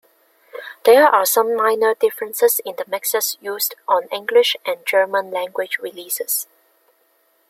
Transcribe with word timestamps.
There 0.83 1.05
are 1.05 1.27
some 1.27 1.55
minor 1.55 1.93
differences 1.93 2.59
in 2.65 2.75
the 2.75 2.85
mixes 2.87 3.37
used 3.39 3.75
on 3.87 4.07
English- 4.07 4.57
and 4.65 4.83
German-language 4.83 5.77
releases. 5.77 6.47